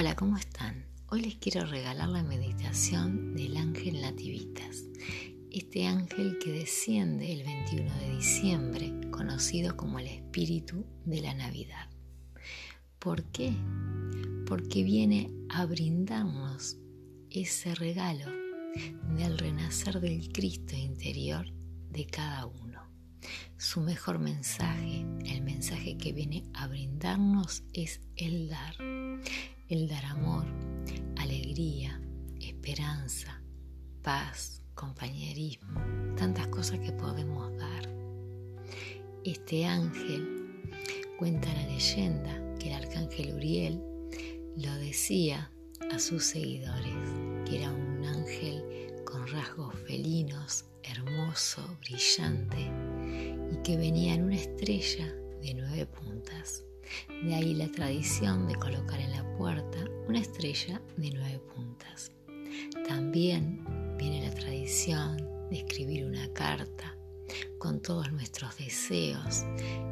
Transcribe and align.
Hola, 0.00 0.14
¿cómo 0.14 0.36
están? 0.36 0.86
Hoy 1.08 1.22
les 1.22 1.34
quiero 1.38 1.66
regalar 1.66 2.08
la 2.08 2.22
meditación 2.22 3.34
del 3.34 3.56
ángel 3.56 4.00
Nativitas, 4.00 4.84
este 5.50 5.88
ángel 5.88 6.38
que 6.38 6.52
desciende 6.52 7.32
el 7.32 7.42
21 7.42 7.94
de 7.96 8.14
diciembre, 8.14 9.10
conocido 9.10 9.76
como 9.76 9.98
el 9.98 10.06
espíritu 10.06 10.86
de 11.04 11.20
la 11.20 11.34
Navidad. 11.34 11.90
¿Por 13.00 13.24
qué? 13.32 13.52
Porque 14.46 14.84
viene 14.84 15.32
a 15.48 15.66
brindarnos 15.66 16.78
ese 17.30 17.74
regalo 17.74 18.30
del 19.16 19.36
renacer 19.36 19.98
del 19.98 20.32
Cristo 20.32 20.76
interior 20.76 21.44
de 21.90 22.06
cada 22.06 22.46
uno. 22.46 22.88
Su 23.56 23.80
mejor 23.80 24.20
mensaje, 24.20 25.04
el 25.24 25.42
mensaje 25.42 25.98
que 25.98 26.12
viene 26.12 26.44
a 26.54 26.68
brindarnos 26.68 27.64
es 27.72 28.00
el 28.14 28.48
dar 28.48 28.76
el 29.68 29.86
dar 29.86 30.04
amor, 30.06 30.46
alegría, 31.16 32.00
esperanza, 32.40 33.42
paz, 34.02 34.62
compañerismo, 34.74 35.78
tantas 36.16 36.46
cosas 36.46 36.80
que 36.80 36.92
podemos 36.92 37.54
dar. 37.58 37.86
Este 39.24 39.66
ángel 39.66 40.62
cuenta 41.18 41.52
la 41.52 41.66
leyenda 41.66 42.56
que 42.58 42.68
el 42.68 42.82
arcángel 42.82 43.34
Uriel 43.34 43.82
lo 44.56 44.74
decía 44.76 45.50
a 45.92 45.98
sus 45.98 46.24
seguidores, 46.24 46.94
que 47.44 47.58
era 47.58 47.70
un 47.70 48.04
ángel 48.06 48.64
con 49.04 49.26
rasgos 49.26 49.74
felinos, 49.86 50.64
hermoso, 50.82 51.62
brillante, 51.80 52.70
y 53.52 53.62
que 53.62 53.76
venía 53.76 54.14
en 54.14 54.24
una 54.24 54.36
estrella 54.36 55.12
de 55.42 55.54
nueve 55.54 55.86
puntas. 55.86 56.64
De 57.22 57.34
ahí 57.34 57.54
la 57.54 57.68
tradición 57.68 58.46
de 58.46 58.54
colocar 58.54 59.00
en 59.00 59.12
la 59.12 59.24
puerta 59.36 59.78
una 60.08 60.20
estrella 60.20 60.80
de 60.96 61.10
nueve 61.10 61.40
puntas. 61.54 62.12
También 62.86 63.64
viene 63.98 64.26
la 64.26 64.34
tradición 64.34 65.16
de 65.50 65.58
escribir 65.58 66.04
una 66.04 66.32
carta 66.32 66.96
con 67.58 67.80
todos 67.80 68.10
nuestros 68.12 68.56
deseos 68.56 69.44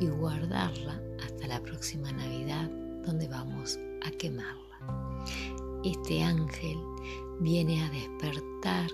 y 0.00 0.06
guardarla 0.06 1.00
hasta 1.24 1.46
la 1.46 1.62
próxima 1.62 2.12
Navidad 2.12 2.68
donde 3.04 3.28
vamos 3.28 3.78
a 4.04 4.10
quemarla. 4.10 5.24
Este 5.84 6.22
ángel 6.22 6.78
viene 7.40 7.82
a 7.82 7.90
despertar 7.90 8.90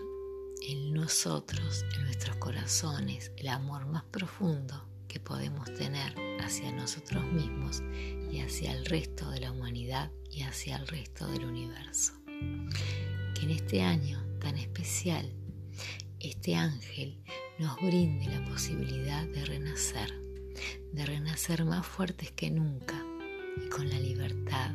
en 0.62 0.92
nosotros, 0.94 1.84
en 1.96 2.04
nuestros 2.04 2.36
corazones, 2.36 3.32
el 3.36 3.48
amor 3.48 3.86
más 3.86 4.04
profundo 4.04 4.84
que 5.06 5.20
podemos 5.20 5.72
tener 5.74 6.27
hacia 6.40 6.72
nosotros 6.72 7.24
mismos 7.32 7.82
y 8.30 8.40
hacia 8.40 8.72
el 8.72 8.84
resto 8.84 9.30
de 9.30 9.40
la 9.40 9.52
humanidad 9.52 10.10
y 10.30 10.42
hacia 10.42 10.76
el 10.76 10.86
resto 10.86 11.26
del 11.28 11.44
universo. 11.44 12.12
Que 13.34 13.42
en 13.42 13.50
este 13.50 13.82
año 13.82 14.22
tan 14.40 14.56
especial, 14.56 15.32
este 16.20 16.54
ángel 16.54 17.22
nos 17.58 17.76
brinde 17.76 18.26
la 18.26 18.44
posibilidad 18.44 19.26
de 19.26 19.44
renacer, 19.44 20.12
de 20.92 21.06
renacer 21.06 21.64
más 21.64 21.86
fuertes 21.86 22.32
que 22.32 22.50
nunca 22.50 23.04
y 23.64 23.68
con 23.68 23.88
la 23.88 23.98
libertad 23.98 24.70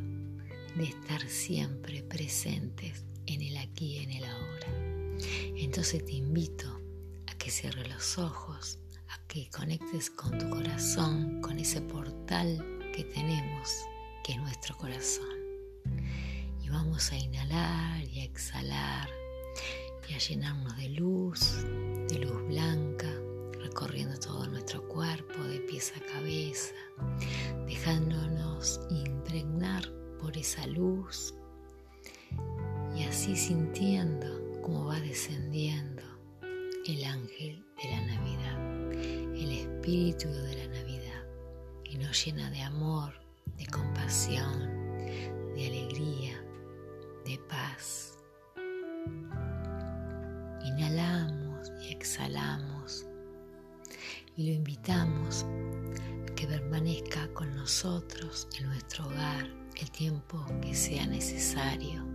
de 0.75 0.85
estar 0.85 1.21
siempre 1.29 2.03
presentes 2.03 3.05
en 3.25 3.41
el 3.41 3.57
aquí 3.57 3.97
y 3.97 3.97
en 3.99 4.11
el 4.11 4.25
ahora. 4.25 4.67
Entonces 5.55 6.03
te 6.05 6.13
invito 6.13 6.81
a 7.27 7.35
que 7.35 7.51
cierres 7.51 7.87
los 7.89 8.17
ojos, 8.17 8.79
que 9.33 9.49
conectes 9.49 10.11
con 10.11 10.37
tu 10.37 10.47
corazón, 10.47 11.41
con 11.41 11.57
ese 11.57 11.81
portal 11.81 12.63
que 12.95 13.03
tenemos, 13.03 13.83
que 14.23 14.33
es 14.33 14.37
nuestro 14.37 14.77
corazón. 14.77 15.25
Y 16.61 16.69
vamos 16.69 17.11
a 17.11 17.17
inhalar 17.17 18.03
y 18.03 18.19
a 18.19 18.25
exhalar 18.25 19.09
y 20.07 20.13
a 20.13 20.19
llenarnos 20.19 20.77
de 20.77 20.89
luz, 20.89 21.65
de 22.09 22.19
luz 22.19 22.47
blanca, 22.47 23.11
recorriendo 23.53 24.19
todo 24.19 24.45
nuestro 24.45 24.87
cuerpo, 24.87 25.41
de 25.45 25.61
pies 25.61 25.91
a 25.97 26.13
cabeza, 26.13 26.75
dejándonos 27.65 28.81
impregnar 28.91 29.91
por 30.19 30.37
esa 30.37 30.67
luz 30.67 31.33
y 32.95 33.03
así 33.05 33.35
sintiendo 33.35 34.61
cómo 34.61 34.85
va 34.85 34.99
descendiendo 34.99 36.03
el 36.85 37.03
ángel 37.03 37.65
de 37.81 37.89
la 37.89 38.01
Navidad 38.05 38.72
espíritu 39.83 40.29
de 40.29 40.55
la 40.55 40.67
Navidad 40.79 41.25
y 41.83 41.97
nos 41.97 42.25
llena 42.25 42.49
de 42.51 42.61
amor, 42.61 43.13
de 43.57 43.65
compasión, 43.65 44.95
de 45.55 45.67
alegría, 45.67 46.41
de 47.25 47.37
paz. 47.49 48.17
Inhalamos 50.63 51.69
y 51.81 51.91
exhalamos 51.91 53.05
y 54.37 54.47
lo 54.47 54.53
invitamos 54.53 55.43
a 55.43 56.33
que 56.33 56.47
permanezca 56.47 57.27
con 57.33 57.53
nosotros 57.53 58.47
en 58.57 58.67
nuestro 58.67 59.05
hogar 59.07 59.53
el 59.81 59.91
tiempo 59.91 60.45
que 60.61 60.73
sea 60.73 61.05
necesario, 61.07 62.07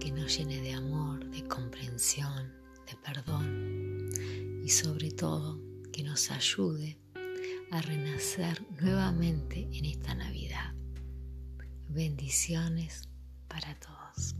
que 0.00 0.10
nos 0.10 0.38
llene 0.38 0.58
de 0.62 0.72
amor, 0.72 1.22
de 1.26 1.44
comprensión, 1.48 2.50
de 2.86 2.96
perdón 3.04 4.08
y 4.64 4.70
sobre 4.70 5.10
todo 5.10 5.73
que 5.94 6.02
nos 6.02 6.32
ayude 6.32 6.98
a 7.70 7.80
renacer 7.80 8.60
nuevamente 8.82 9.68
en 9.72 9.84
esta 9.84 10.12
Navidad. 10.12 10.74
Bendiciones 11.88 13.08
para 13.46 13.78
todos. 13.78 14.34